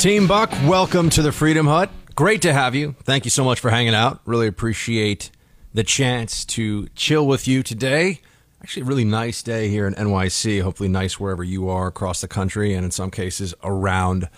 [0.00, 1.90] Team Buck, welcome to the Freedom Hut.
[2.14, 2.94] Great to have you.
[3.02, 4.20] Thank you so much for hanging out.
[4.24, 5.32] Really appreciate
[5.74, 8.20] the chance to chill with you today.
[8.62, 10.62] Actually, a really nice day here in NYC.
[10.62, 14.28] Hopefully, nice wherever you are across the country and in some cases around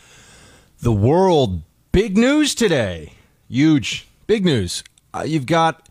[0.81, 1.61] the world.
[1.93, 3.13] Big news today.
[3.47, 4.09] Huge.
[4.27, 4.83] Big news.
[5.13, 5.91] Uh, you've got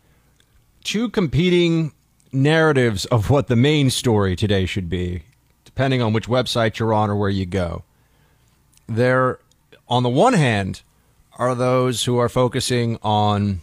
[0.84, 1.92] two competing
[2.34, 5.22] narratives of what the main story today should be,
[5.64, 7.84] depending on which website you're on or where you go
[8.90, 9.40] there,
[9.88, 10.82] on the one hand,
[11.38, 13.62] are those who are focusing on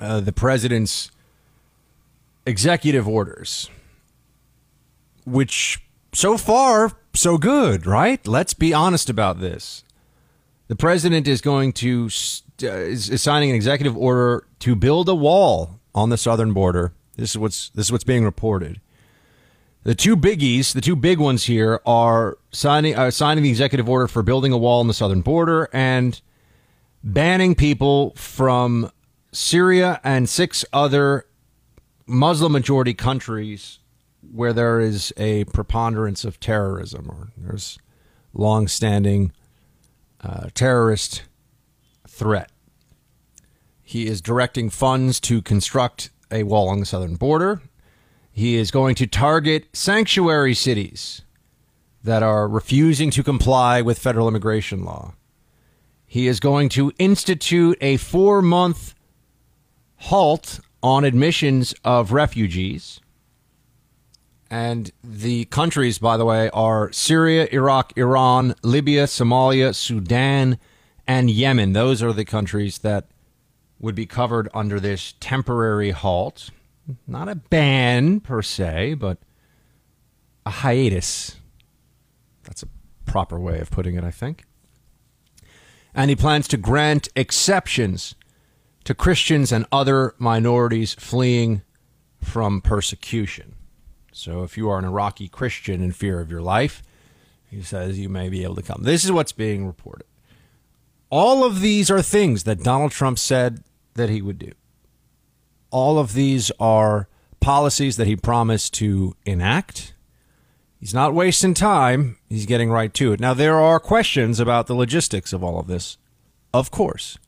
[0.00, 1.10] uh, the president's
[2.46, 3.68] executive orders,
[5.26, 8.26] which so far, so good, right?
[8.26, 9.84] Let's be honest about this.
[10.68, 12.08] The president is going to
[12.62, 16.92] uh, is, signing an executive order to build a wall on the southern border.
[17.16, 18.80] This is what's this is what's being reported.
[19.88, 24.06] The two biggies, the two big ones here, are signing uh, signing the executive order
[24.06, 26.20] for building a wall on the southern border and
[27.02, 28.92] banning people from
[29.32, 31.24] Syria and six other
[32.06, 33.78] Muslim majority countries
[34.30, 37.78] where there is a preponderance of terrorism or there's
[38.34, 39.32] long-standing
[40.20, 41.22] uh, terrorist
[42.06, 42.52] threat.
[43.82, 47.62] He is directing funds to construct a wall on the southern border.
[48.38, 51.22] He is going to target sanctuary cities
[52.04, 55.14] that are refusing to comply with federal immigration law.
[56.06, 58.94] He is going to institute a four month
[59.96, 63.00] halt on admissions of refugees.
[64.48, 70.60] And the countries, by the way, are Syria, Iraq, Iran, Libya, Somalia, Sudan,
[71.08, 71.72] and Yemen.
[71.72, 73.08] Those are the countries that
[73.80, 76.50] would be covered under this temporary halt
[77.06, 79.18] not a ban per se, but
[80.46, 81.36] a hiatus.
[82.44, 82.68] That's a
[83.04, 84.44] proper way of putting it, I think.
[85.94, 88.14] And he plans to grant exceptions
[88.84, 91.62] to Christians and other minorities fleeing
[92.22, 93.54] from persecution.
[94.12, 96.82] So if you are an Iraqi Christian in fear of your life,
[97.50, 98.82] he says you may be able to come.
[98.82, 100.06] This is what's being reported.
[101.10, 103.62] All of these are things that Donald Trump said
[103.94, 104.52] that he would do
[105.70, 107.08] all of these are
[107.40, 109.94] policies that he promised to enact.
[110.80, 112.18] He's not wasting time.
[112.28, 113.20] He's getting right to it.
[113.20, 115.98] Now, there are questions about the logistics of all of this,
[116.54, 117.18] of course.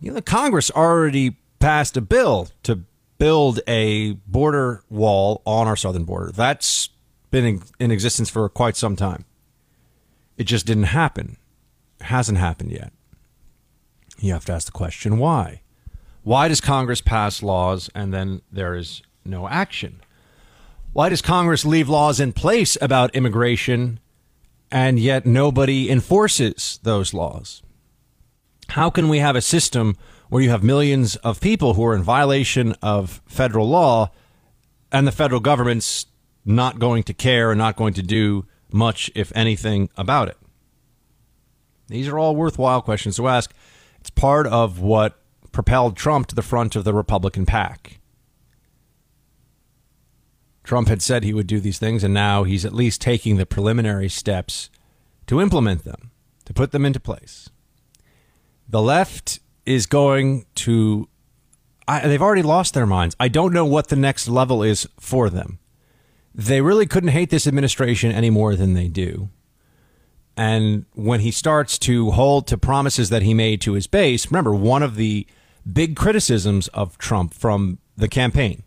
[0.00, 2.82] You know, the Congress already passed a bill to
[3.18, 6.30] build a border wall on our southern border.
[6.32, 6.90] That's
[7.30, 9.24] been in, in existence for quite some time.
[10.36, 11.38] It just didn't happen.
[12.00, 12.92] It hasn't happened yet.
[14.18, 15.62] You have to ask the question why?
[16.26, 20.00] Why does Congress pass laws and then there is no action?
[20.92, 24.00] Why does Congress leave laws in place about immigration
[24.68, 27.62] and yet nobody enforces those laws?
[28.70, 29.96] How can we have a system
[30.28, 34.10] where you have millions of people who are in violation of federal law
[34.90, 36.06] and the federal government's
[36.44, 40.38] not going to care and not going to do much, if anything, about it?
[41.86, 43.54] These are all worthwhile questions to ask.
[44.00, 45.22] It's part of what
[45.56, 47.98] propelled Trump to the front of the Republican pack.
[50.62, 53.46] Trump had said he would do these things, and now he's at least taking the
[53.46, 54.68] preliminary steps
[55.26, 56.10] to implement them,
[56.44, 57.48] to put them into place.
[58.68, 61.08] The left is going to,
[61.88, 63.16] I, they've already lost their minds.
[63.18, 65.58] I don't know what the next level is for them.
[66.34, 69.30] They really couldn't hate this administration any more than they do.
[70.36, 74.54] And when he starts to hold to promises that he made to his base, remember,
[74.54, 75.26] one of the
[75.70, 78.62] big criticisms of Trump from the campaign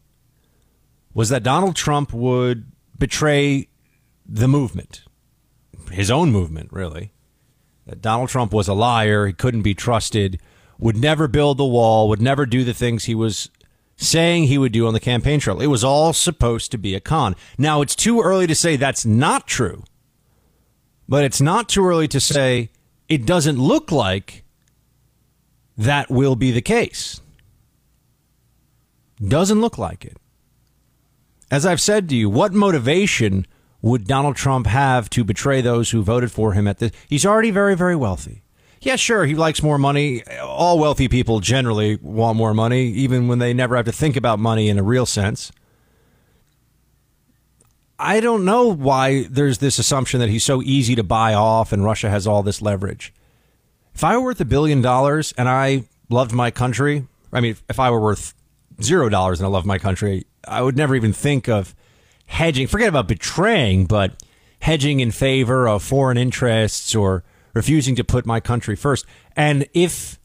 [1.13, 3.67] was that Donald Trump would betray
[4.25, 5.03] the movement,
[5.91, 7.11] his own movement, really.
[7.85, 10.39] That Donald Trump was a liar, he couldn't be trusted,
[10.77, 13.49] would never build the wall, would never do the things he was
[13.97, 15.59] saying he would do on the campaign trail.
[15.59, 17.35] It was all supposed to be a con.
[17.57, 19.83] Now, it's too early to say that's not true,
[21.07, 22.69] but it's not too early to say
[23.09, 24.45] it doesn't look like
[25.79, 27.21] that will be the case.
[29.25, 30.17] Doesn't look like it.
[31.49, 33.47] As I've said to you, what motivation
[33.81, 36.91] would Donald Trump have to betray those who voted for him at this?
[37.07, 38.43] He's already very, very wealthy.
[38.81, 40.21] Yeah, sure, he likes more money.
[40.41, 44.37] All wealthy people generally want more money, even when they never have to think about
[44.37, 45.49] money in a real sense.
[47.97, 51.85] I don't know why there's this assumption that he's so easy to buy off and
[51.85, 53.13] Russia has all this leverage.
[53.99, 57.81] If I were worth a billion dollars and I loved my country, I mean, if
[57.81, 58.33] I were worth
[58.81, 61.75] zero dollars and I loved my country, I would never even think of
[62.25, 62.67] hedging.
[62.67, 64.23] Forget about betraying, but
[64.61, 69.05] hedging in favor of foreign interests or refusing to put my country first.
[69.35, 70.17] And if,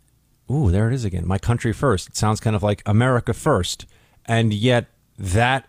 [0.48, 2.10] ooh, there it is again, my country first.
[2.10, 3.86] It sounds kind of like America first.
[4.24, 4.86] And yet
[5.18, 5.68] that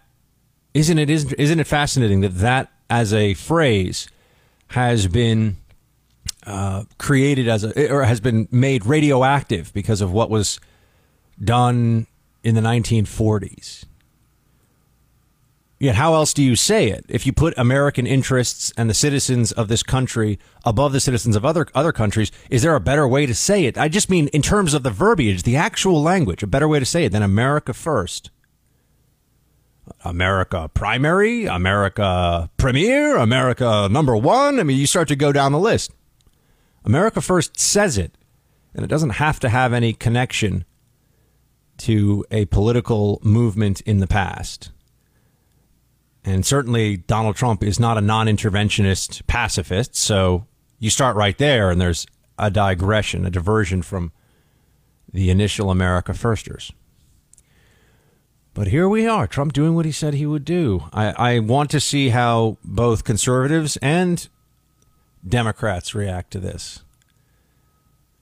[0.76, 4.08] isn't it isn't, isn't it fascinating that that as a phrase
[4.68, 5.58] has been
[6.46, 10.60] uh, created as a or has been made radioactive because of what was
[11.44, 12.08] done
[12.44, 13.86] in the 1940s.
[15.78, 17.06] Yet, how else do you say it?
[17.10, 21.44] If you put American interests and the citizens of this country above the citizens of
[21.44, 23.78] other other countries, is there a better way to say it?
[23.78, 26.86] I just mean in terms of the verbiage, the actual language, a better way to
[26.86, 28.32] say it than America first.
[30.04, 34.60] America primary, America premier, America number one.
[34.60, 35.92] I mean, you start to go down the list.
[36.86, 38.16] America first says it,
[38.74, 40.66] and it doesn't have to have any connection
[41.78, 44.72] to a political movement in the past.
[46.24, 49.96] And certainly Donald Trump is not a non interventionist pacifist.
[49.96, 50.48] So
[50.80, 52.06] you start right there, and there's
[52.38, 54.12] a digression, a diversion from
[55.12, 56.72] the initial America Firsters.
[58.54, 60.86] But here we are, Trump doing what he said he would do.
[60.94, 64.28] I, I want to see how both conservatives and
[65.28, 66.84] Democrats react to this.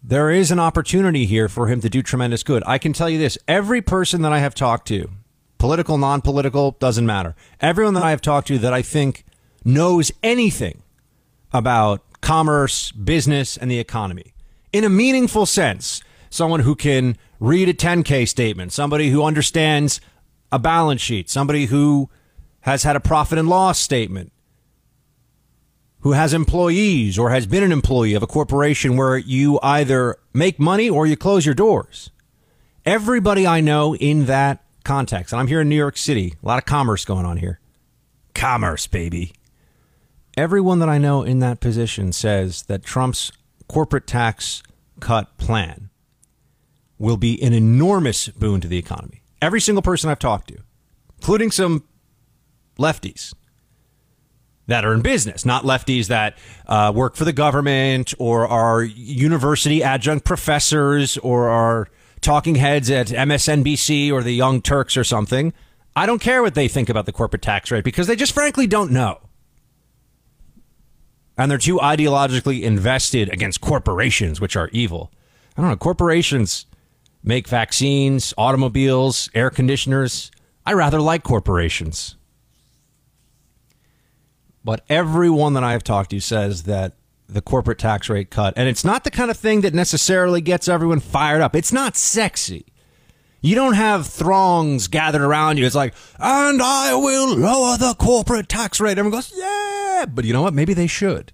[0.02, 2.64] There is an opportunity here for him to do tremendous good.
[2.66, 5.10] I can tell you this every person that I have talked to,
[5.58, 7.36] political, non political, doesn't matter.
[7.62, 9.24] Everyone that I have talked to that I think
[9.64, 10.84] knows anything
[11.54, 14.34] about commerce, business, and the economy
[14.74, 20.02] in a meaningful sense, someone who can read a 10K statement, somebody who understands
[20.52, 22.10] a balance sheet, somebody who
[22.62, 24.33] has had a profit and loss statement,
[26.04, 30.60] who has employees or has been an employee of a corporation where you either make
[30.60, 32.12] money or you close your doors.
[32.86, 35.32] Everybody I know in that context.
[35.32, 36.34] And I'm here in New York City.
[36.44, 37.62] A lot of commerce going on here.
[38.36, 39.32] Commerce, baby.
[40.36, 43.32] Everyone that I know in that position says that Trump's
[43.70, 44.62] corporate tax
[45.00, 45.90] cut plan
[46.98, 49.22] will be an enormous boon to the economy.
[49.42, 50.58] Every single person I've talked to,
[51.18, 51.86] including some
[52.78, 53.34] lefties
[54.74, 56.36] that are in business, not lefties that
[56.66, 61.88] uh, work for the government or are university adjunct professors or are
[62.22, 65.54] talking heads at MSNBC or the Young Turks or something.
[65.96, 68.66] I don't care what they think about the corporate tax rate because they just frankly
[68.66, 69.20] don't know.
[71.38, 75.12] And they're too ideologically invested against corporations, which are evil.
[75.56, 75.78] I don't know.
[75.78, 76.66] Corporations
[77.24, 80.32] make vaccines, automobiles, air conditioners.
[80.66, 82.16] I rather like corporations.
[84.64, 86.94] But everyone that I have talked to says that
[87.28, 88.54] the corporate tax rate cut.
[88.56, 91.56] And it's not the kind of thing that necessarily gets everyone fired up.
[91.56, 92.66] It's not sexy.
[93.42, 95.66] You don't have throngs gathered around you.
[95.66, 98.98] It's like, and I will lower the corporate tax rate.
[98.98, 100.06] Everyone goes, yeah.
[100.08, 100.54] But you know what?
[100.54, 101.34] Maybe they should.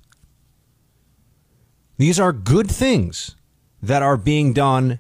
[1.97, 3.35] These are good things
[3.83, 4.99] that are being done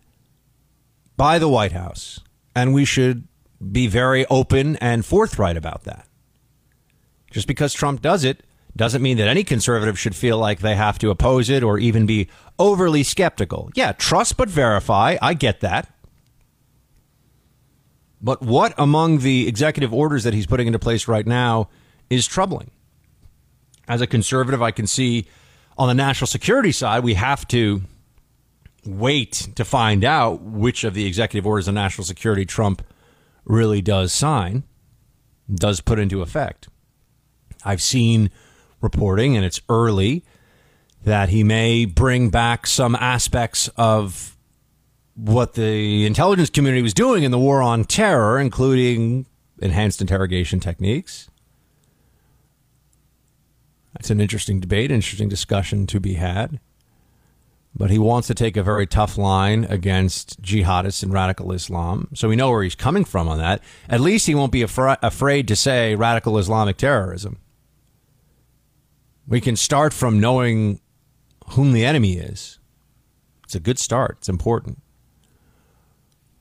[1.17, 2.19] by the White House.
[2.55, 3.27] And we should
[3.71, 6.05] be very open and forthright about that.
[7.31, 8.43] Just because Trump does it
[8.75, 12.05] doesn't mean that any conservative should feel like they have to oppose it or even
[12.05, 13.69] be overly skeptical.
[13.75, 15.17] Yeah, trust but verify.
[15.21, 15.93] I get that.
[18.21, 21.69] But what among the executive orders that he's putting into place right now
[22.09, 22.71] is troubling?
[23.87, 25.25] As a conservative, I can see
[25.77, 27.81] on the national security side, we have to
[28.85, 32.83] wait to find out which of the executive orders of national security Trump
[33.45, 34.63] really does sign,
[35.53, 36.67] does put into effect.
[37.63, 38.29] I've seen
[38.81, 40.23] reporting, and it's early,
[41.03, 44.37] that he may bring back some aspects of
[45.15, 49.25] what the intelligence community was doing in the war on terror, including
[49.61, 51.29] enhanced interrogation techniques.
[53.93, 56.59] That's an interesting debate, interesting discussion to be had.
[57.75, 62.07] But he wants to take a very tough line against jihadists and radical Islam.
[62.13, 63.61] So we know where he's coming from on that.
[63.89, 67.37] At least he won't be afra- afraid to say radical Islamic terrorism.
[69.29, 70.81] We can start from knowing
[71.51, 72.57] whom the enemy is.
[73.43, 74.17] It's a good start.
[74.17, 74.81] It's important.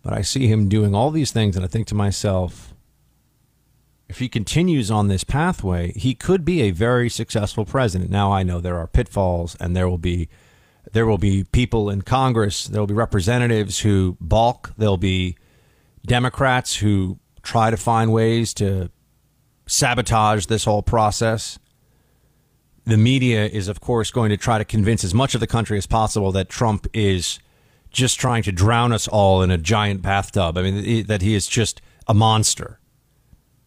[0.03, 2.73] But I see him doing all these things, and I think to myself,
[4.09, 8.11] if he continues on this pathway, he could be a very successful president.
[8.11, 10.31] Now I know there are pitfalls and there will be
[10.93, 15.37] there will be people in Congress, there will be representatives who balk, there'll be
[16.07, 18.91] Democrats who try to find ways to
[19.67, 21.59] sabotage this whole process.
[22.89, 25.77] The media is of course going to try to convince as much of the country
[25.77, 27.39] as possible that Trump is
[27.91, 30.57] just trying to drown us all in a giant bathtub.
[30.57, 32.81] I mean that he is just a monster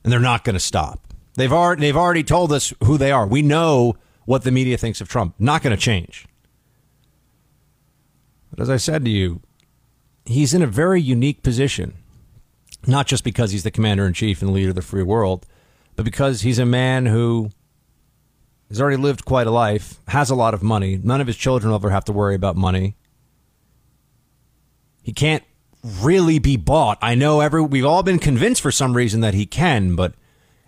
[0.03, 1.13] and they're not going to stop.
[1.35, 3.27] They've already they've already told us who they are.
[3.27, 5.35] We know what the media thinks of Trump.
[5.37, 6.25] Not going to change.
[8.49, 9.41] But as I said to you,
[10.25, 11.93] he's in a very unique position,
[12.87, 15.45] not just because he's the commander in chief and leader of the free world,
[15.95, 17.51] but because he's a man who
[18.71, 20.97] has already lived quite a life, has a lot of money.
[21.03, 22.95] None of his children will ever have to worry about money.
[25.03, 25.43] He can't
[25.83, 26.97] really be bought.
[27.01, 30.13] I know every we've all been convinced for some reason that he can, but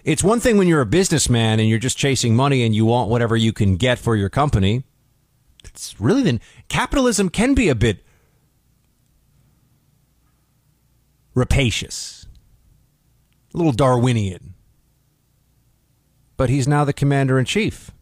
[0.03, 3.09] it's one thing when you're a businessman and you're just chasing money and you want
[3.09, 4.83] whatever you can get for your company.
[5.63, 8.03] It's really then capitalism can be a bit
[11.33, 12.27] rapacious,
[13.53, 14.55] a little Darwinian.
[16.35, 17.92] But he's now the commander in chief.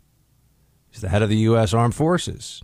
[0.91, 1.74] He's the head of the U.S.
[1.74, 2.62] Armed Forces.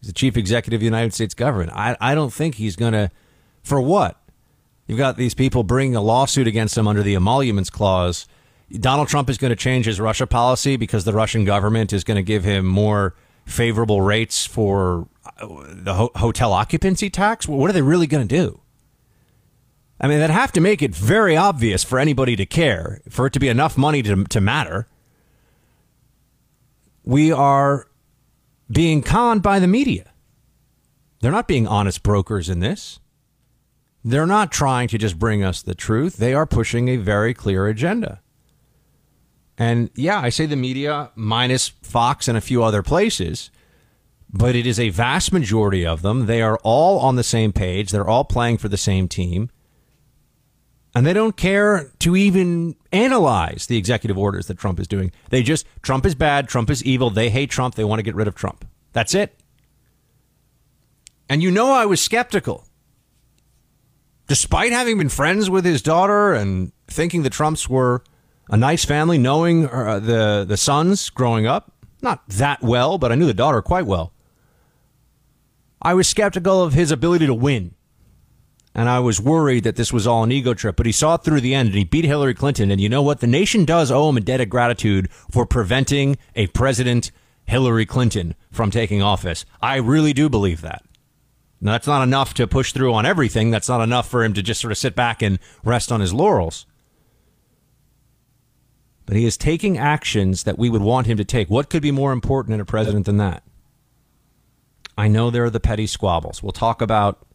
[0.00, 1.72] He's the chief executive of the United States government.
[1.72, 3.10] I, I don't think he's going to
[3.62, 4.20] for what?
[4.86, 8.28] You've got these people bringing a lawsuit against him under the emoluments clause.
[8.70, 12.16] Donald Trump is going to change his Russia policy because the Russian government is going
[12.16, 13.14] to give him more
[13.44, 15.08] favorable rates for
[15.40, 17.48] uh, the ho- hotel occupancy tax.
[17.48, 18.60] What are they really going to do?
[20.00, 23.32] I mean, they'd have to make it very obvious for anybody to care, for it
[23.32, 24.86] to be enough money to, to matter.
[27.06, 27.86] We are
[28.70, 30.12] being conned by the media.
[31.20, 32.98] They're not being honest brokers in this.
[34.04, 36.16] They're not trying to just bring us the truth.
[36.16, 38.20] They are pushing a very clear agenda.
[39.56, 43.50] And yeah, I say the media minus Fox and a few other places,
[44.30, 46.26] but it is a vast majority of them.
[46.26, 47.90] They are all on the same page.
[47.90, 49.50] They're all playing for the same team.
[50.96, 55.12] And they don't care to even analyze the executive orders that Trump is doing.
[55.28, 58.14] They just, Trump is bad, Trump is evil, they hate Trump, they want to get
[58.14, 58.64] rid of Trump.
[58.94, 59.38] That's it.
[61.28, 62.66] And you know, I was skeptical
[64.26, 68.02] despite having been friends with his daughter and thinking the Trumps were
[68.48, 73.16] a nice family, knowing uh, the the sons growing up, not that well, but I
[73.16, 74.14] knew the daughter quite well.
[75.82, 77.75] I was skeptical of his ability to win.
[78.76, 81.24] And I was worried that this was all an ego trip, but he saw it
[81.24, 82.70] through the end and he beat Hillary Clinton.
[82.70, 83.20] And you know what?
[83.20, 87.10] The nation does owe him a debt of gratitude for preventing a president,
[87.46, 89.46] Hillary Clinton, from taking office.
[89.62, 90.84] I really do believe that.
[91.58, 93.50] Now, that's not enough to push through on everything.
[93.50, 96.12] That's not enough for him to just sort of sit back and rest on his
[96.12, 96.66] laurels.
[99.06, 101.48] But he is taking actions that we would want him to take.
[101.48, 103.42] What could be more important in a president than that?
[104.98, 106.42] I know there are the petty squabbles.
[106.42, 107.25] We'll talk about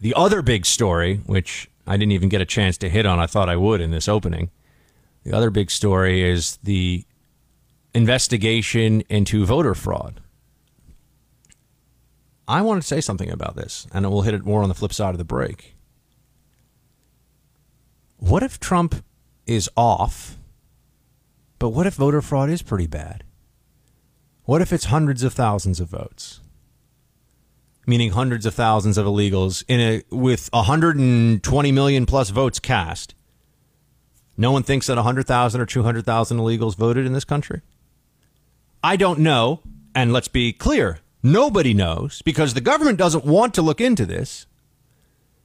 [0.00, 3.18] the other big story, which I didn't even get a chance to hit on.
[3.18, 4.50] I thought I would in this opening.
[5.24, 7.04] The other big story is the
[7.92, 10.20] investigation into voter fraud.
[12.48, 14.92] I want to say something about this, and we'll hit it more on the flip
[14.92, 15.76] side of the break.
[18.16, 19.04] What if Trump
[19.46, 20.36] is off,
[21.58, 23.24] but what if voter fraud is pretty bad?
[24.44, 26.40] What if it's hundreds of thousands of votes?
[27.90, 33.14] Meaning hundreds of thousands of illegals in a with 120 million plus votes cast.
[34.36, 37.60] No one thinks that 100,000 or 200,000 illegals voted in this country?
[38.82, 39.60] I don't know,
[39.94, 44.46] and let's be clear, Nobody knows because the government doesn't want to look into this.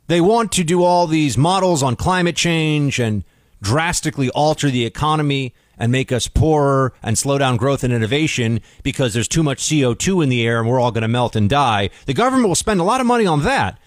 [0.07, 3.23] They want to do all these models on climate change and
[3.61, 9.13] drastically alter the economy and make us poorer and slow down growth and innovation because
[9.13, 11.89] there's too much CO2 in the air and we're all going to melt and die.
[12.05, 13.79] The government will spend a lot of money on that,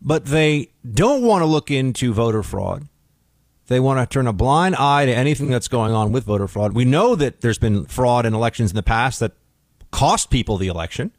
[0.00, 2.88] but they don't want to look into voter fraud.
[3.66, 6.72] They want to turn a blind eye to anything that's going on with voter fraud.
[6.72, 9.32] We know that there's been fraud in elections in the past that
[9.90, 11.12] cost people the election.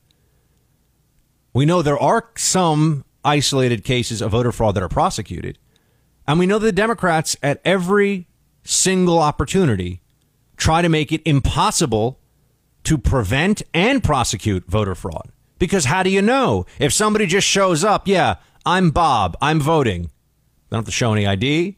[1.53, 5.59] We know there are some isolated cases of voter fraud that are prosecuted.
[6.27, 8.27] And we know the Democrats, at every
[8.63, 10.01] single opportunity,
[10.57, 12.19] try to make it impossible
[12.83, 15.31] to prevent and prosecute voter fraud.
[15.57, 16.65] Because how do you know?
[16.79, 18.35] If somebody just shows up, yeah,
[18.65, 20.03] I'm Bob, I'm voting.
[20.03, 21.77] They don't have to show any ID.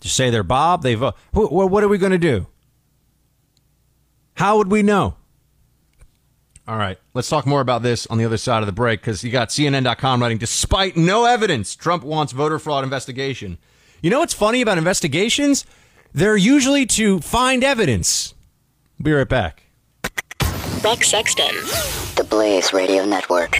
[0.00, 1.14] Just say they're Bob, they vote.
[1.32, 2.46] What are we going to do?
[4.34, 5.16] How would we know?
[6.66, 6.98] All right.
[7.14, 9.48] Let's talk more about this on the other side of the break because you got
[9.48, 13.58] CNN.com writing, despite no evidence, Trump wants voter fraud investigation.
[14.02, 15.66] You know what's funny about investigations?
[16.12, 18.34] They're usually to find evidence.
[19.00, 19.62] Be right back.
[20.82, 21.54] Buck Sexton.
[22.16, 23.59] The Blaze Radio Network.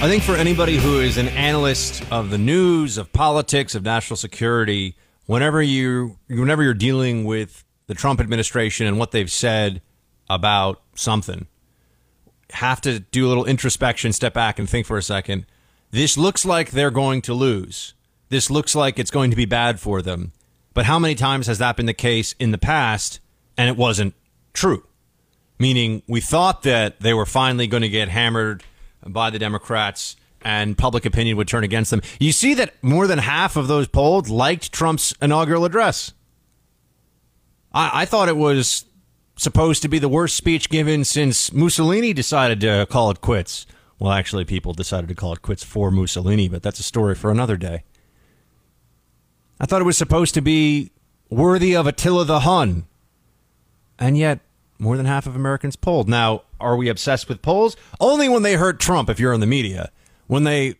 [0.00, 4.18] I think for anybody who is an analyst of the news, of politics, of national
[4.18, 9.80] security, whenever you whenever you're dealing with the Trump administration and what they've said
[10.28, 11.46] about something,
[12.50, 15.46] have to do a little introspection, step back and think for a second.
[15.90, 17.94] This looks like they're going to lose.
[18.28, 20.32] This looks like it's going to be bad for them.
[20.74, 23.20] But how many times has that been the case in the past
[23.56, 24.14] and it wasn't
[24.52, 24.84] true?
[25.58, 28.64] Meaning we thought that they were finally going to get hammered
[29.06, 32.02] by the Democrats and public opinion would turn against them.
[32.20, 36.12] You see that more than half of those polled liked Trump's inaugural address.
[37.72, 38.84] I, I thought it was
[39.36, 43.66] supposed to be the worst speech given since Mussolini decided to call it quits.
[43.98, 47.30] Well, actually, people decided to call it quits for Mussolini, but that's a story for
[47.30, 47.84] another day.
[49.60, 50.90] I thought it was supposed to be
[51.30, 52.86] worthy of Attila the Hun.
[53.98, 54.40] And yet,
[54.78, 56.08] more than half of Americans polled.
[56.08, 57.76] Now, are we obsessed with polls?
[58.00, 59.92] Only when they hurt Trump, if you're in the media.
[60.26, 60.76] When they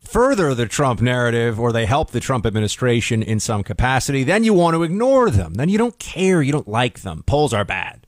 [0.00, 4.52] further the Trump narrative or they help the Trump administration in some capacity, then you
[4.52, 5.54] want to ignore them.
[5.54, 6.42] Then you don't care.
[6.42, 7.22] You don't like them.
[7.26, 8.06] Polls are bad.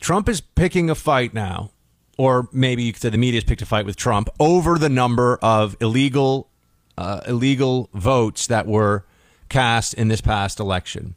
[0.00, 1.70] Trump is picking a fight now,
[2.18, 4.90] or maybe you could say the media has picked a fight with Trump over the
[4.90, 6.50] number of illegal,
[6.98, 9.06] uh, illegal votes that were
[9.48, 11.14] cast in this past election.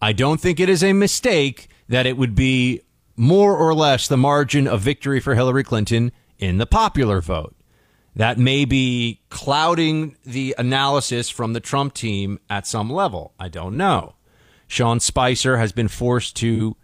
[0.00, 2.80] I don't think it is a mistake that it would be
[3.16, 7.54] more or less the margin of victory for Hillary Clinton in the popular vote.
[8.14, 13.34] That may be clouding the analysis from the Trump team at some level.
[13.38, 14.14] I don't know.
[14.68, 16.76] Sean Spicer has been forced to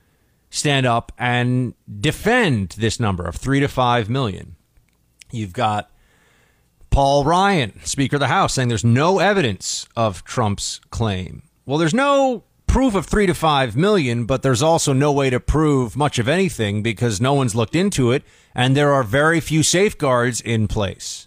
[0.50, 4.56] stand up and defend this number of three to five million.
[5.30, 5.88] You've got
[6.90, 11.42] Paul Ryan, Speaker of the House, saying there's no evidence of Trump's claim.
[11.64, 12.42] Well, there's no
[12.76, 16.28] proof of three to five million, but there's also no way to prove much of
[16.28, 18.22] anything because no one's looked into it,
[18.54, 21.26] and there are very few safeguards in place.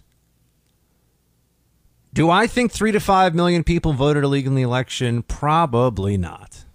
[2.14, 5.24] Do I think three to five million people voted illegally in the election?
[5.24, 6.66] Probably not.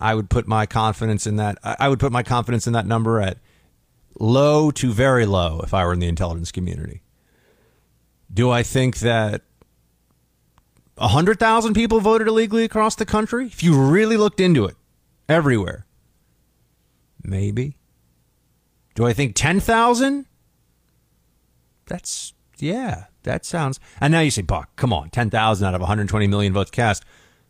[0.00, 1.58] I would put my confidence in that.
[1.62, 3.38] I would put my confidence in that number at
[4.18, 7.02] low to very low if I were in the intelligence community.
[8.34, 9.42] Do I think that
[10.96, 13.46] 100,000 people voted illegally across the country?
[13.46, 14.76] If you really looked into it,
[15.28, 15.86] everywhere.
[17.22, 17.76] Maybe.
[18.94, 20.26] Do I think 10,000?
[21.86, 23.78] That's, yeah, that sounds.
[24.00, 27.04] And now you say, Buck, come on, 10,000 out of 120 million votes cast.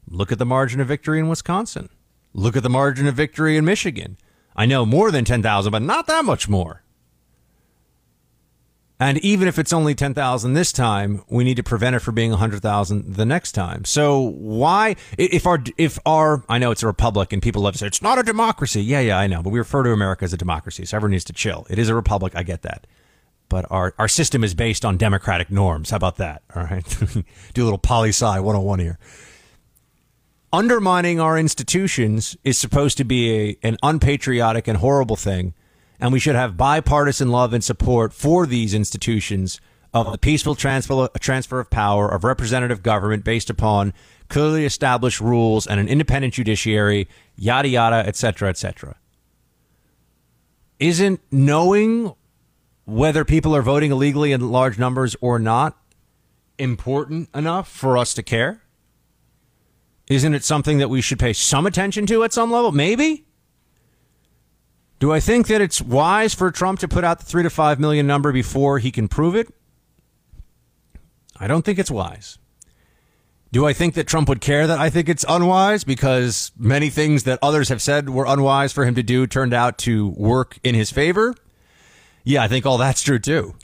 [0.08, 1.88] Look at the margin of victory in Wisconsin.
[2.32, 4.18] Look at the margin of victory in Michigan.
[4.54, 6.82] I know more than 10,000, but not that much more.
[8.98, 12.30] And even if it's only 10,000 this time, we need to prevent it from being
[12.30, 13.84] 100,000 the next time.
[13.84, 17.78] So why, if our, if our, I know it's a republic and people love to
[17.78, 18.82] say it's not a democracy.
[18.82, 19.42] Yeah, yeah, I know.
[19.42, 20.86] But we refer to America as a democracy.
[20.86, 21.66] So everyone needs to chill.
[21.68, 22.32] It is a republic.
[22.34, 22.86] I get that.
[23.50, 25.90] But our, our system is based on democratic norms.
[25.90, 26.42] How about that?
[26.54, 26.84] All right.
[27.54, 28.98] Do a little poli sci 101 here.
[30.54, 33.30] Undermining our institutions is supposed to be
[33.62, 35.52] a, an unpatriotic and horrible thing
[36.00, 39.60] and we should have bipartisan love and support for these institutions
[39.94, 43.94] of the peaceful transfer, transfer of power of representative government based upon
[44.28, 48.96] clearly established rules and an independent judiciary, yada yada, et cetera, et cetera.
[50.78, 52.14] Isn't knowing
[52.84, 55.78] whether people are voting illegally in large numbers or not
[56.58, 58.62] important enough for us to care?
[60.08, 62.70] Isn't it something that we should pay some attention to at some level?
[62.70, 63.25] Maybe.
[64.98, 67.78] Do I think that it's wise for Trump to put out the three to five
[67.78, 69.48] million number before he can prove it?
[71.38, 72.38] I don't think it's wise.
[73.52, 77.24] Do I think that Trump would care that I think it's unwise because many things
[77.24, 80.74] that others have said were unwise for him to do turned out to work in
[80.74, 81.34] his favor?
[82.24, 83.54] Yeah, I think all that's true too.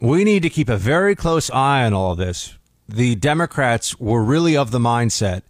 [0.00, 2.56] We need to keep a very close eye on all of this.
[2.88, 5.42] The Democrats were really of the mindset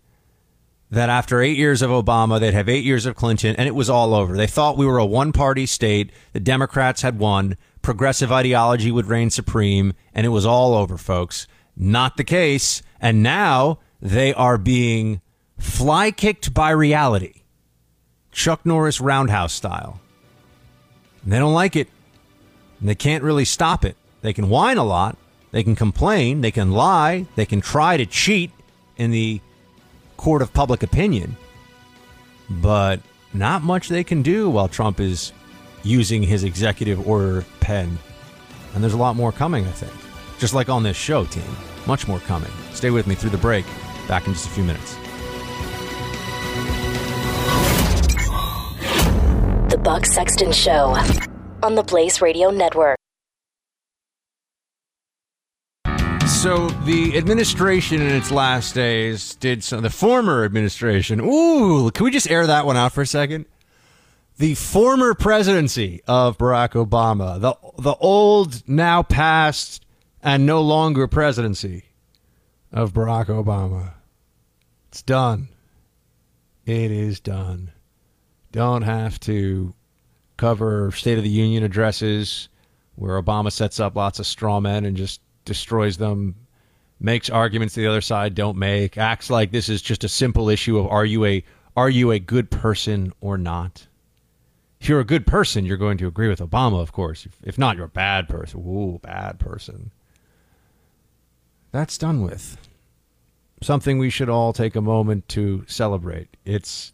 [0.90, 3.90] that after eight years of Obama, they'd have eight years of Clinton, and it was
[3.90, 4.36] all over.
[4.36, 6.10] They thought we were a one party state.
[6.32, 7.56] The Democrats had won.
[7.82, 11.46] Progressive ideology would reign supreme, and it was all over, folks.
[11.76, 12.82] Not the case.
[13.00, 15.20] And now they are being
[15.58, 17.42] fly kicked by reality.
[18.32, 20.00] Chuck Norris roundhouse style.
[21.22, 21.88] And they don't like it.
[22.80, 23.96] And they can't really stop it.
[24.22, 25.16] They can whine a lot.
[25.50, 26.40] They can complain.
[26.40, 27.26] They can lie.
[27.36, 28.50] They can try to cheat
[28.96, 29.40] in the
[30.18, 31.34] court of public opinion.
[32.50, 33.00] But
[33.32, 35.32] not much they can do while Trump is
[35.82, 37.98] using his executive order pen.
[38.74, 39.92] And there's a lot more coming, I think.
[40.38, 41.56] Just like on this show, team.
[41.86, 42.50] Much more coming.
[42.72, 43.64] Stay with me through the break.
[44.06, 44.94] Back in just a few minutes.
[49.70, 50.96] The Buck Sexton Show
[51.62, 52.98] on the Blaze Radio Network.
[56.38, 59.82] So the administration in its last days did some.
[59.82, 61.20] The former administration.
[61.20, 63.46] Ooh, can we just air that one out for a second?
[64.36, 69.84] The former presidency of Barack Obama, the the old, now past,
[70.22, 71.86] and no longer presidency
[72.72, 73.94] of Barack Obama.
[74.90, 75.48] It's done.
[76.64, 77.72] It is done.
[78.52, 79.74] Don't have to
[80.36, 82.48] cover State of the Union addresses
[82.94, 86.36] where Obama sets up lots of straw men and just destroys them,
[87.00, 90.78] makes arguments the other side don't make, acts like this is just a simple issue
[90.78, 91.44] of are you a
[91.76, 93.86] are you a good person or not?
[94.80, 97.26] If you're a good person, you're going to agree with Obama, of course.
[97.42, 98.60] If, not, you're a bad person.
[98.60, 99.90] Ooh, bad person.
[101.72, 102.56] That's done with.
[103.60, 106.36] Something we should all take a moment to celebrate.
[106.44, 106.92] It's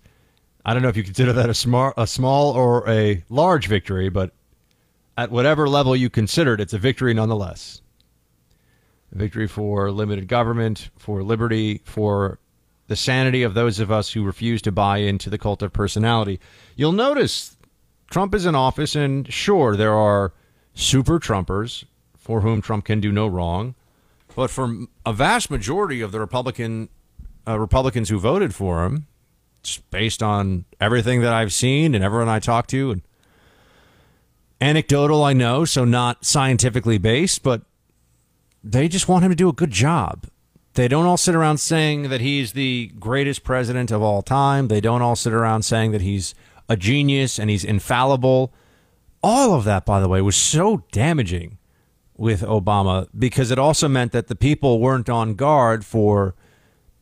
[0.64, 4.08] I don't know if you consider that a small, a small or a large victory,
[4.08, 4.32] but
[5.18, 7.82] at whatever level you consider it, it's a victory nonetheless.
[9.12, 12.38] Victory for limited government, for liberty, for
[12.88, 16.40] the sanity of those of us who refuse to buy into the cult of personality.
[16.76, 17.56] You'll notice
[18.10, 20.32] Trump is in office, and sure, there are
[20.74, 21.84] super Trumpers
[22.16, 23.74] for whom Trump can do no wrong,
[24.34, 26.88] but for a vast majority of the Republican
[27.46, 29.06] uh, Republicans who voted for him,
[29.62, 33.02] just based on everything that I've seen and everyone I talk to, and
[34.60, 37.62] anecdotal, I know, so not scientifically based, but
[38.64, 40.26] they just want him to do a good job.
[40.72, 44.68] They don't all sit around saying that he's the greatest president of all time.
[44.68, 46.34] They don't all sit around saying that he's
[46.68, 48.52] a genius and he's infallible.
[49.22, 51.58] All of that, by the way, was so damaging
[52.16, 56.34] with Obama because it also meant that the people weren't on guard for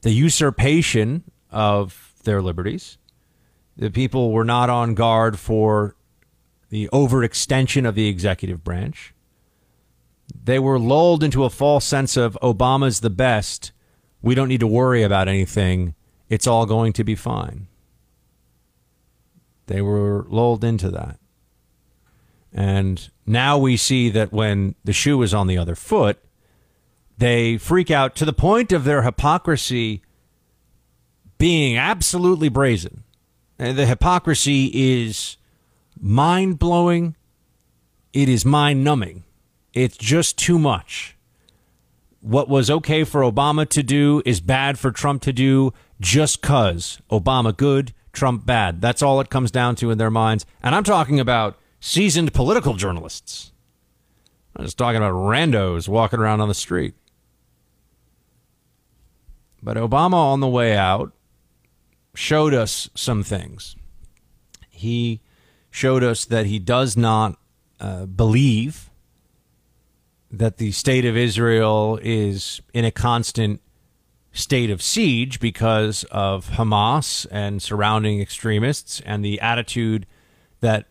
[0.03, 2.99] the usurpation of their liberties.
[3.77, 5.97] The people were not on guard for
[6.69, 9.15] the overextension of the executive branch.
[10.45, 13.73] They were lulled into a false sense of Obama's the best.
[14.21, 15.95] We don't need to worry about anything.
[16.29, 17.69] It's all going to be fine.
[19.67, 21.19] They were lulled into that.
[22.53, 26.19] And now we see that when the shoe is on the other foot,
[27.17, 30.03] they freak out to the point of their hypocrisy
[31.39, 33.05] being absolutely brazen.
[33.59, 35.37] And the hypocrisy is
[35.99, 37.17] mind blowing,
[38.13, 39.25] it is mind numbing.
[39.75, 41.17] It's just too much.
[42.21, 47.01] What was okay for Obama to do is bad for Trump to do just because
[47.11, 48.81] Obama good, Trump bad.
[48.81, 50.47] That's all it comes down to in their minds.
[50.63, 53.53] And I'm talking about seasoned political journalists.
[54.55, 56.95] I'm just talking about randos walking around on the street.
[59.63, 61.13] But Obama on the way out
[62.15, 63.75] showed us some things.
[64.69, 65.21] He
[65.71, 67.39] showed us that he does not
[67.81, 68.91] uh, believe
[70.33, 73.61] that the state of Israel is in a constant
[74.33, 80.07] state of siege because of Hamas and surrounding extremists and the attitude
[80.61, 80.87] that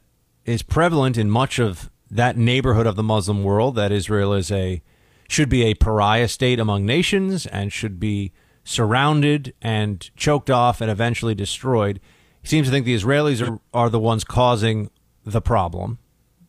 [0.45, 4.82] is prevalent in much of that neighborhood of the Muslim world that Israel is a
[5.27, 8.34] should be a pariah state among nations and should be
[8.65, 12.01] surrounded and choked off and eventually destroyed.
[12.41, 14.91] He seems to think the Israelis are, are the ones causing
[15.23, 15.99] the problem.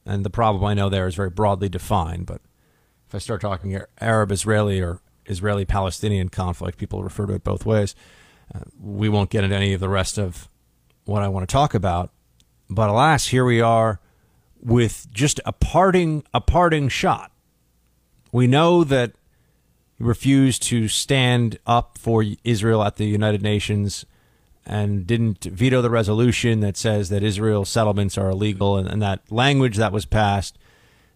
[0.05, 2.26] And the problem I know there is very broadly defined.
[2.26, 2.40] But
[3.12, 7.66] if I start talking Arab Israeli or Israeli Palestinian conflict, people refer to it both
[7.66, 7.94] ways.
[8.55, 10.48] Uh, we won't get into any of the rest of
[11.05, 12.11] what I want to talk about.
[12.70, 14.01] But alas, here we are
[14.62, 17.33] with just a parting a parting shot.
[18.33, 19.12] We know that
[19.98, 24.07] he refused to stand up for Israel at the United Nations
[24.64, 29.31] and didn't veto the resolution that says that Israel settlements are illegal and, and that
[29.31, 30.57] language that was passed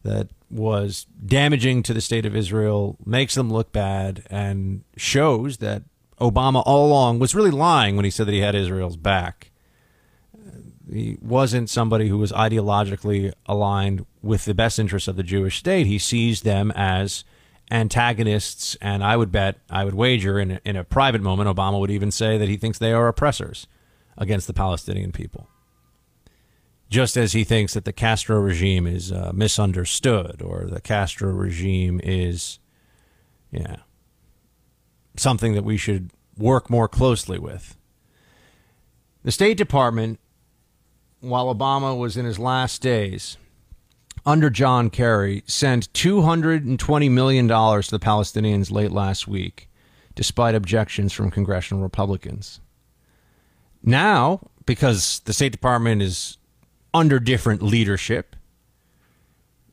[0.03, 5.83] that was damaging to the state of Israel makes them look bad and shows that
[6.21, 9.51] Obama all along was really lying when he said that he had Israel's back.
[10.91, 15.87] He wasn't somebody who was ideologically aligned with the best interests of the Jewish state.
[15.87, 17.25] He sees them as
[17.71, 21.81] antagonists, and I would bet, I would wager in a, in a private moment, Obama
[21.81, 23.67] would even say that he thinks they are oppressors
[24.17, 25.49] against the Palestinian people.
[26.89, 32.01] Just as he thinks that the Castro regime is uh, misunderstood or the Castro regime
[32.05, 32.61] is,
[33.51, 33.77] yeah,
[35.17, 37.77] something that we should work more closely with.
[39.25, 40.21] The State Department,
[41.21, 43.37] while Obama was in his last days,
[44.25, 49.69] under John Kerry, sent $220 million to the Palestinians late last week,
[50.15, 52.61] despite objections from congressional Republicans.
[53.83, 56.39] Now, because the State Department is
[56.97, 58.35] under different leadership,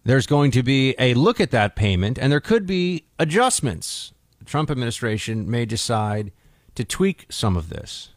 [0.04, 4.12] there's going to be a look at that payment, and there could be adjustments.
[4.40, 6.34] The Trump administration may decide
[6.76, 8.10] to tweak some of this.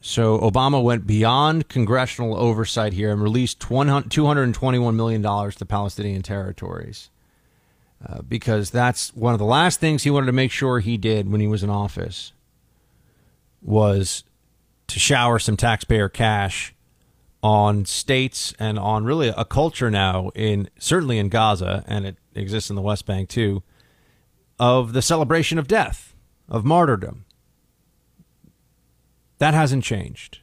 [0.00, 7.08] So Obama went beyond congressional oversight here and released $221 million to Palestinian territories
[8.04, 11.30] uh, because that's one of the last things he wanted to make sure he did
[11.30, 12.32] when he was in office
[13.62, 14.24] was
[14.88, 16.73] to shower some taxpayer cash
[17.44, 22.70] on states and on really a culture now in certainly in Gaza and it exists
[22.70, 23.62] in the West Bank too
[24.58, 26.14] of the celebration of death
[26.48, 27.24] of martyrdom
[29.38, 30.38] that hasn't changed.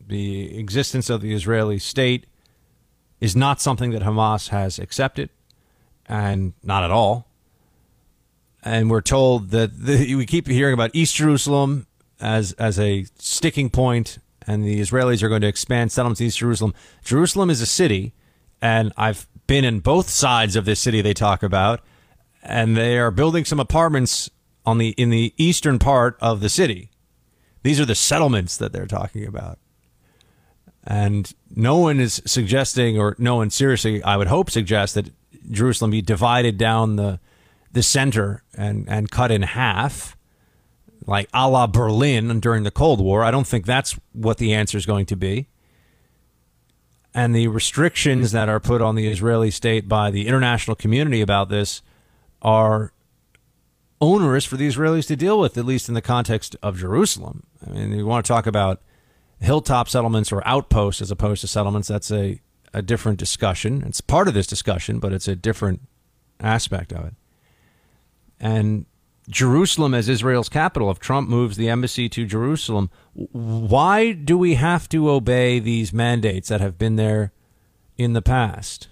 [0.00, 2.26] The existence of the Israeli state
[3.20, 5.28] is not something that Hamas has accepted,
[6.06, 7.28] and not at all.
[8.62, 11.86] And we're told that the, we keep hearing about East Jerusalem
[12.20, 16.38] as as a sticking point, and the Israelis are going to expand settlements in East
[16.38, 16.74] Jerusalem.
[17.04, 18.14] Jerusalem is a city,
[18.60, 21.80] and I've been in both sides of this city they talk about,
[22.42, 24.30] and they are building some apartments
[24.66, 26.90] on the in the eastern part of the city
[27.62, 29.58] these are the settlements that they're talking about.
[30.84, 35.10] And no one is suggesting, or no one seriously, I would hope, suggests that
[35.50, 37.20] Jerusalem be divided down the
[37.70, 40.16] the center and, and cut in half,
[41.08, 43.24] like a la Berlin during the Cold War.
[43.24, 45.48] I don't think that's what the answer is going to be.
[47.14, 51.48] And the restrictions that are put on the Israeli state by the international community about
[51.48, 51.80] this
[52.42, 52.92] are
[54.02, 57.44] onerous for the Israelis to deal with, at least in the context of Jerusalem.
[57.66, 58.82] I mean, you want to talk about
[59.40, 62.42] hilltop settlements or outposts as opposed to settlements, that's a,
[62.74, 63.82] a different discussion.
[63.86, 65.80] It's part of this discussion, but it's a different
[66.38, 67.14] aspect of it.
[68.38, 68.84] And
[69.28, 74.88] Jerusalem as Israel's capital, if Trump moves the embassy to Jerusalem, why do we have
[74.88, 77.32] to obey these mandates that have been there
[77.96, 78.88] in the past?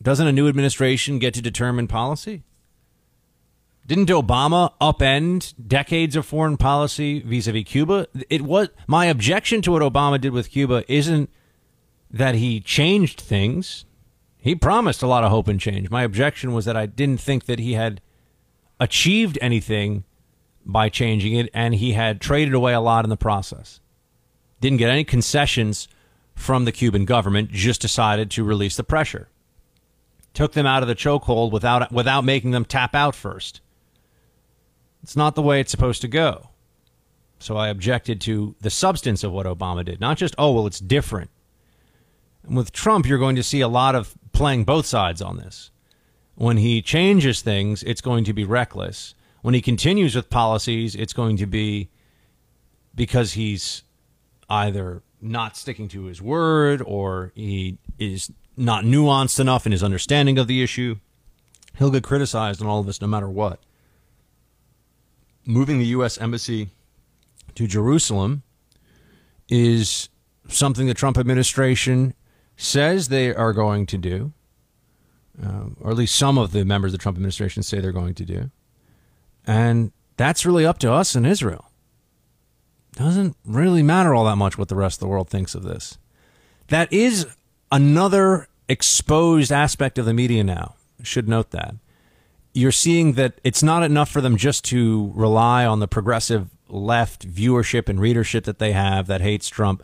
[0.00, 2.44] Doesn't a new administration get to determine policy?
[3.86, 8.06] Didn't Obama upend decades of foreign policy vis-a-vis Cuba?
[8.28, 11.30] It was my objection to what Obama did with Cuba isn't
[12.10, 13.84] that he changed things.
[14.36, 15.90] He promised a lot of hope and change.
[15.90, 18.00] My objection was that I didn't think that he had
[18.80, 20.04] achieved anything
[20.64, 23.80] by changing it and he had traded away a lot in the process.
[24.60, 25.88] Didn't get any concessions
[26.34, 29.28] from the Cuban government, just decided to release the pressure.
[30.34, 33.60] Took them out of the chokehold without without making them tap out first.
[35.02, 36.50] It's not the way it's supposed to go.
[37.38, 40.80] So I objected to the substance of what Obama did, not just, oh, well, it's
[40.80, 41.30] different.
[42.42, 45.70] And with Trump, you're going to see a lot of playing both sides on this.
[46.38, 49.14] When he changes things, it's going to be reckless.
[49.42, 51.90] When he continues with policies, it's going to be
[52.94, 53.82] because he's
[54.48, 60.38] either not sticking to his word or he is not nuanced enough in his understanding
[60.38, 60.96] of the issue.
[61.76, 63.60] He'll get criticized on all of this no matter what
[65.48, 66.18] moving the U.S.
[66.18, 66.68] Embassy
[67.54, 68.42] to Jerusalem
[69.48, 70.10] is
[70.46, 72.14] something the Trump administration
[72.56, 74.34] says they are going to do,
[75.44, 78.14] uh, or at least some of the members of the Trump administration say they're going
[78.14, 78.50] to do.
[79.46, 81.70] And that's really up to us in Israel.
[82.92, 85.98] Doesn't really matter all that much what the rest of the world thinks of this.
[86.68, 87.26] That is
[87.70, 90.74] another exposed aspect of the media now.
[91.02, 91.76] Should note that
[92.58, 97.26] you're seeing that it's not enough for them just to rely on the progressive left
[97.28, 99.82] viewership and readership that they have that hates Trump.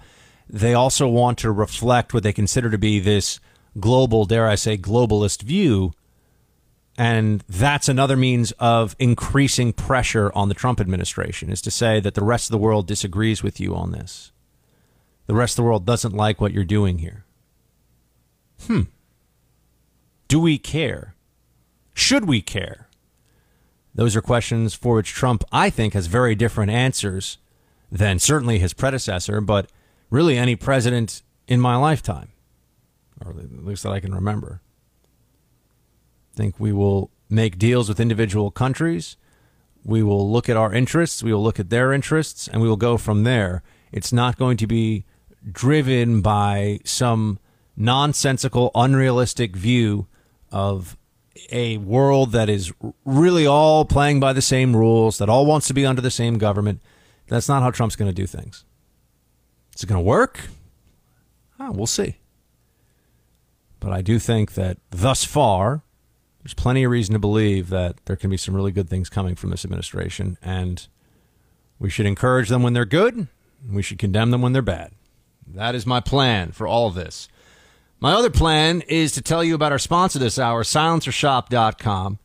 [0.49, 3.39] They also want to reflect what they consider to be this
[3.79, 5.93] global, dare I say, globalist view.
[6.97, 12.15] And that's another means of increasing pressure on the Trump administration is to say that
[12.15, 14.31] the rest of the world disagrees with you on this.
[15.27, 17.25] The rest of the world doesn't like what you're doing here.
[18.67, 18.83] Hmm.
[20.29, 21.15] Do we care?
[21.95, 22.89] Should we care?
[23.95, 27.39] Those are questions for which Trump, I think, has very different answers
[27.91, 29.71] than certainly his predecessor, but
[30.11, 32.29] really any president in my lifetime,
[33.25, 34.61] or at least that I can remember.
[36.35, 39.17] Think we will make deals with individual countries.
[39.85, 42.77] We will look at our interests, we will look at their interests, and we will
[42.77, 43.63] go from there.
[43.93, 45.05] It's not going to be
[45.53, 47.39] driven by some
[47.77, 50.07] nonsensical, unrealistic view
[50.51, 50.97] of
[51.51, 52.73] a world that is
[53.05, 56.39] really all playing by the same rules, that all wants to be under the same
[56.39, 56.81] government.
[57.29, 58.65] That's not how Trump's going to do things.
[59.77, 60.41] Is it going to work?
[61.61, 62.17] Oh, we'll see.
[63.85, 65.83] But I do think that thus far,
[66.43, 69.35] there's plenty of reason to believe that there can be some really good things coming
[69.35, 70.39] from this administration.
[70.41, 70.89] And
[71.79, 73.29] we should encourage them when they're good,
[73.71, 74.93] we should condemn them when they're bad.
[75.47, 77.29] That is my plan for all of this.
[78.01, 82.19] My other plan is to tell you about our sponsor this hour, silencershop.com.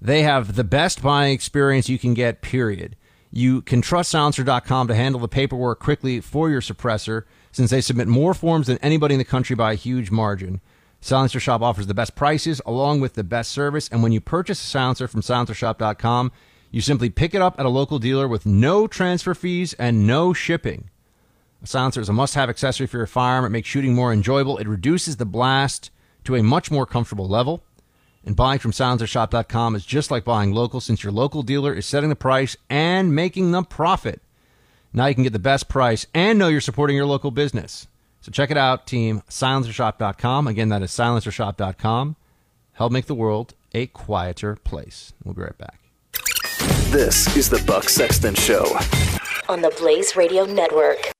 [0.00, 2.94] They have the best buying experience you can get, period.
[3.32, 8.06] You can trust silencer.com to handle the paperwork quickly for your suppressor since they submit
[8.06, 10.60] more forms than anybody in the country by a huge margin.
[11.00, 13.88] Silencer Shop offers the best prices along with the best service.
[13.88, 16.30] And when you purchase a silencer from silencershop.com,
[16.70, 20.32] you simply pick it up at a local dealer with no transfer fees and no
[20.32, 20.90] shipping.
[21.62, 23.44] A silencer is a must have accessory for your firearm.
[23.44, 24.58] It makes shooting more enjoyable.
[24.58, 25.90] It reduces the blast
[26.24, 27.62] to a much more comfortable level.
[28.24, 32.10] And buying from silencershop.com is just like buying local since your local dealer is setting
[32.10, 34.20] the price and making the profit.
[34.92, 37.86] Now you can get the best price and know you're supporting your local business.
[38.20, 39.22] So check it out, team.
[39.28, 40.46] Silencershop.com.
[40.46, 42.16] Again, that is silencershop.com.
[42.72, 45.12] Help make the world a quieter place.
[45.24, 45.80] We'll be right back.
[46.90, 48.64] This is the Buck Sexton Show.
[49.48, 51.12] On the Blaze Radio Network.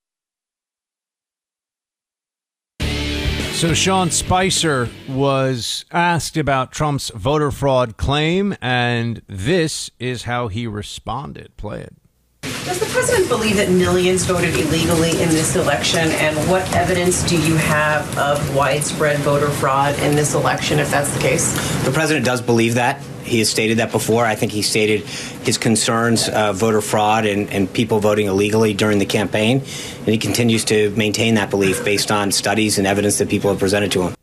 [2.80, 10.66] So Sean Spicer was asked about Trump's voter fraud claim, and this is how he
[10.66, 11.54] responded.
[11.58, 11.94] Play it.
[12.42, 16.08] Does the president believe that millions voted illegally in this election?
[16.08, 21.12] And what evidence do you have of widespread voter fraud in this election, if that's
[21.12, 21.52] the case?
[21.84, 23.02] The president does believe that.
[23.24, 24.24] He has stated that before.
[24.24, 28.98] I think he stated his concerns uh, voter fraud and, and people voting illegally during
[28.98, 29.58] the campaign.
[29.58, 33.58] And he continues to maintain that belief based on studies and evidence that people have
[33.58, 34.14] presented to him.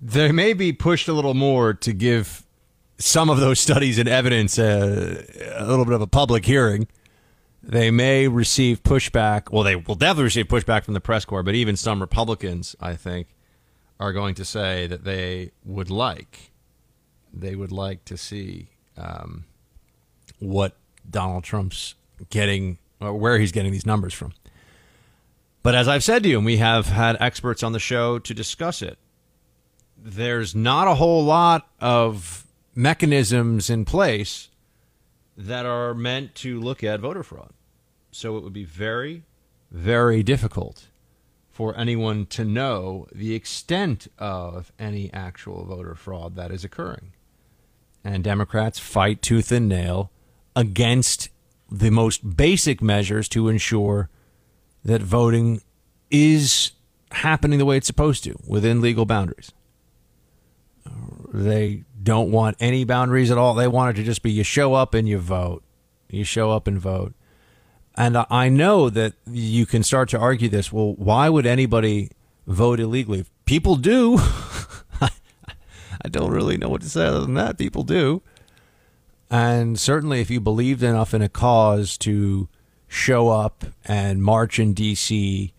[0.00, 2.45] They may be pushed a little more to give
[2.98, 5.24] some of those studies and evidence uh,
[5.56, 6.88] a little bit of a public hearing.
[7.62, 9.50] They may receive pushback.
[9.50, 12.94] Well, they will definitely receive pushback from the press corps, but even some Republicans, I
[12.94, 13.28] think,
[13.98, 16.52] are going to say that they would like,
[17.32, 19.44] they would like to see um,
[20.38, 20.76] what
[21.08, 21.94] Donald Trump's
[22.30, 24.32] getting, or where he's getting these numbers from.
[25.62, 28.32] But as I've said to you, and we have had experts on the show to
[28.32, 28.98] discuss it,
[29.98, 32.45] there's not a whole lot of
[32.76, 34.50] mechanisms in place
[35.36, 37.50] that are meant to look at voter fraud.
[38.12, 39.24] So it would be very,
[39.70, 40.86] very difficult
[41.50, 47.12] for anyone to know the extent of any actual voter fraud that is occurring.
[48.04, 50.10] And Democrats fight tooth and nail
[50.54, 51.30] against
[51.70, 54.10] the most basic measures to ensure
[54.84, 55.62] that voting
[56.10, 56.72] is
[57.10, 59.50] happening the way it's supposed to within legal boundaries.
[61.32, 63.52] They don't want any boundaries at all.
[63.52, 65.64] They want it to just be you show up and you vote.
[66.08, 67.14] You show up and vote.
[67.96, 70.72] And I know that you can start to argue this.
[70.72, 72.10] Well, why would anybody
[72.46, 73.24] vote illegally?
[73.44, 74.18] People do.
[75.00, 77.58] I don't really know what to say other than that.
[77.58, 78.22] People do.
[79.28, 82.48] And certainly, if you believed enough in a cause to
[82.86, 85.52] show up and march in D.C.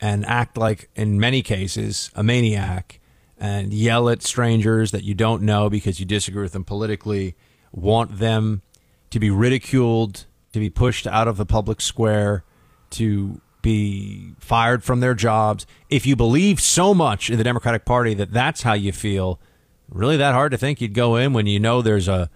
[0.00, 2.98] and act like, in many cases, a maniac
[3.42, 7.34] and yell at strangers that you don't know because you disagree with them politically,
[7.72, 8.62] want them
[9.10, 12.44] to be ridiculed, to be pushed out of the public square,
[12.90, 15.66] to be fired from their jobs.
[15.90, 19.40] If you believe so much in the Democratic Party that that's how you feel,
[19.88, 22.30] really that hard to think you'd go in when you know there's a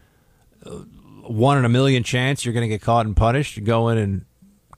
[1.23, 3.57] one in a million chance you're going to get caught and punished.
[3.57, 4.25] You go in and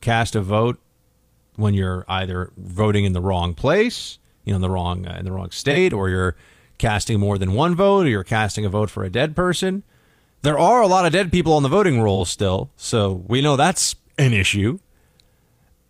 [0.03, 0.79] cast a vote
[1.57, 5.27] when you're either voting in the wrong place you know, in the wrong uh, in
[5.27, 6.35] the wrong state, or you're
[6.79, 9.83] casting more than one vote, or you're casting a vote for a dead person.
[10.41, 13.57] There are a lot of dead people on the voting rolls still, so we know
[13.57, 14.79] that's an issue.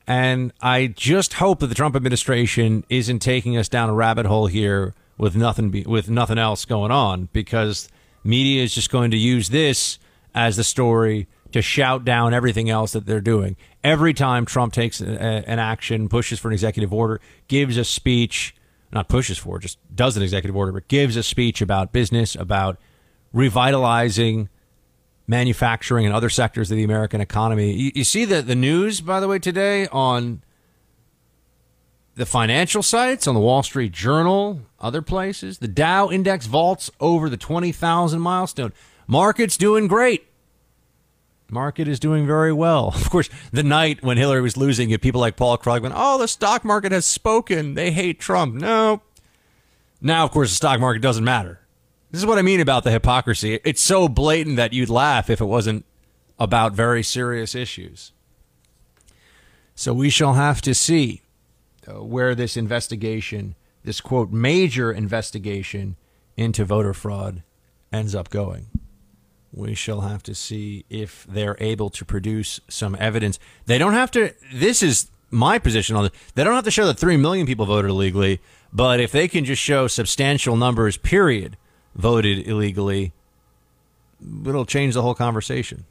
[0.08, 4.46] And I just hope that the Trump administration isn't taking us down a rabbit hole
[4.48, 7.88] here with nothing be, with nothing else going on, because
[8.24, 10.00] media is just going to use this
[10.34, 13.56] as the story to shout down everything else that they're doing.
[13.82, 18.54] Every time Trump takes a, an action, pushes for an executive order, gives a speech,
[18.92, 22.78] not pushes for, just does an executive order, but gives a speech about business, about
[23.32, 24.48] revitalizing
[25.26, 27.72] manufacturing and other sectors of the American economy.
[27.72, 30.42] You, you see the, the news, by the way, today on
[32.14, 35.58] the financial sites, on the Wall Street Journal, other places.
[35.58, 38.72] The Dow index vaults over the 20,000 milestone.
[39.06, 40.27] Market's doing great.
[41.50, 42.88] Market is doing very well.
[42.94, 46.28] Of course, the night when Hillary was losing it, people like Paul Krugman, oh, the
[46.28, 47.74] stock market has spoken.
[47.74, 48.54] They hate Trump.
[48.54, 49.02] No.
[50.00, 51.60] Now, of course, the stock market doesn't matter.
[52.10, 53.60] This is what I mean about the hypocrisy.
[53.64, 55.84] It's so blatant that you'd laugh if it wasn't
[56.38, 58.12] about very serious issues.
[59.74, 61.22] So we shall have to see
[61.86, 65.96] uh, where this investigation, this quote, major investigation
[66.36, 67.42] into voter fraud
[67.92, 68.66] ends up going.
[69.52, 73.38] We shall have to see if they're able to produce some evidence.
[73.66, 76.12] They don't have to, this is my position on it.
[76.34, 78.40] They don't have to show that 3 million people voted illegally,
[78.72, 81.56] but if they can just show substantial numbers, period,
[81.94, 83.12] voted illegally,
[84.46, 85.84] it'll change the whole conversation.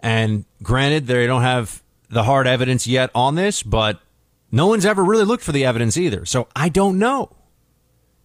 [0.00, 4.00] And granted, they don't have the hard evidence yet on this, but
[4.50, 6.24] no one's ever really looked for the evidence either.
[6.24, 7.30] So I don't know.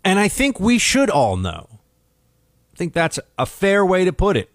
[0.04, 1.71] And I think we should all know.
[2.82, 4.50] Think that's a fair way to put it.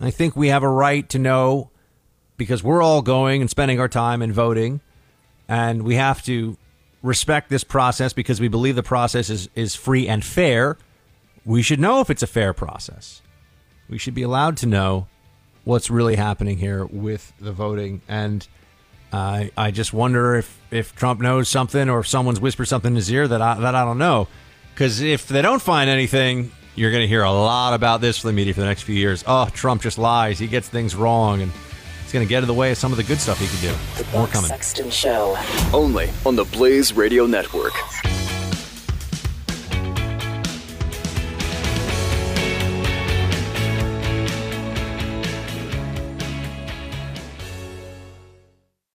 [0.00, 1.70] I think we have a right to know
[2.36, 4.80] because we're all going and spending our time and voting,
[5.48, 6.56] and we have to
[7.02, 10.78] respect this process because we believe the process is, is free and fair.
[11.44, 13.22] We should know if it's a fair process.
[13.88, 15.08] We should be allowed to know
[15.64, 18.02] what's really happening here with the voting.
[18.06, 18.46] And
[19.12, 22.96] I I just wonder if, if Trump knows something or if someone's whispered something in
[22.96, 24.28] his ear that I, that I don't know.
[24.72, 28.28] Because if they don't find anything, you're going to hear a lot about this from
[28.28, 29.22] the media for the next few years.
[29.26, 30.38] Oh, Trump just lies.
[30.38, 31.42] He gets things wrong.
[31.42, 31.52] And
[32.02, 33.60] it's going to get in the way of some of the good stuff he can
[33.60, 34.02] do.
[34.02, 34.48] The More Buck coming.
[34.48, 35.36] Sexton Show.
[35.72, 37.72] Only on the Blaze Radio Network.